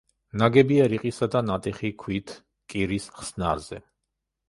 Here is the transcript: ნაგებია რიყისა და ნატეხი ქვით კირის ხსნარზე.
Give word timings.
ნაგებია 0.41 0.87
რიყისა 0.93 1.29
და 1.35 1.43
ნატეხი 1.51 1.93
ქვით 2.07 2.35
კირის 2.75 3.09
ხსნარზე. 3.23 3.85